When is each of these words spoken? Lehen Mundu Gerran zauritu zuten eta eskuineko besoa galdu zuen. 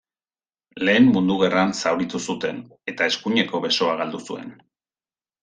Lehen 0.87 1.09
Mundu 1.17 1.35
Gerran 1.41 1.73
zauritu 1.81 2.21
zuten 2.31 2.63
eta 2.93 3.11
eskuineko 3.13 3.63
besoa 3.67 3.95
galdu 4.01 4.25
zuen. 4.31 4.51